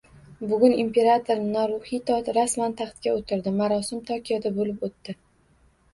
Bugun 0.51 0.71
imperator 0.83 1.43
Naruxito 1.49 2.17
rasman 2.39 2.75
taxtga 2.81 3.15
o'tirdi. 3.19 3.53
Marosim 3.61 4.03
Tokioda 4.11 4.57
bo'lib 4.57 4.89
o'tdi. 4.89 5.17